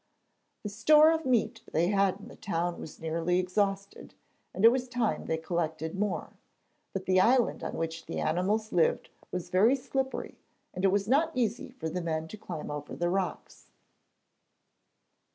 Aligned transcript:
The 0.63 0.69
store 0.69 1.11
of 1.11 1.27
meat 1.27 1.61
they 1.73 1.89
had 1.89 2.19
in 2.19 2.27
the 2.27 2.35
town 2.35 2.79
was 2.81 2.99
nearly 2.99 3.37
exhausted, 3.37 4.15
and 4.51 4.65
it 4.65 4.71
was 4.71 4.87
time 4.87 5.25
they 5.25 5.37
collected 5.37 5.93
more; 5.93 6.31
but 6.91 7.05
the 7.05 7.21
island 7.21 7.63
on 7.63 7.75
which 7.77 8.07
the 8.07 8.19
animals 8.19 8.71
lived 8.71 9.11
was 9.31 9.51
very 9.51 9.75
slippery, 9.75 10.39
and 10.73 10.83
it 10.83 10.91
was 10.91 11.07
not 11.07 11.29
easy 11.37 11.69
for 11.69 11.87
the 11.87 12.01
men 12.01 12.27
to 12.29 12.37
climb 12.37 12.71
over 12.71 12.95
the 12.95 13.09
rocks. 13.09 13.67